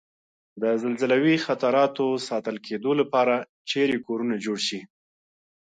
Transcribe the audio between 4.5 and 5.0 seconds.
شي؟